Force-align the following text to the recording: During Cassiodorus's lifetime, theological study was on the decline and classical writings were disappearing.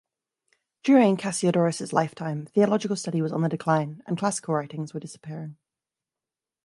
During 0.81 1.15
Cassiodorus's 1.15 1.93
lifetime, 1.93 2.47
theological 2.47 2.95
study 2.95 3.21
was 3.21 3.31
on 3.31 3.43
the 3.43 3.49
decline 3.49 4.01
and 4.07 4.17
classical 4.17 4.55
writings 4.55 4.95
were 4.95 4.99
disappearing. 4.99 5.57